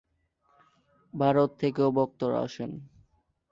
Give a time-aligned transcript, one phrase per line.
[1.13, 2.71] ভারত থেকেও ভক্তরা আসেন।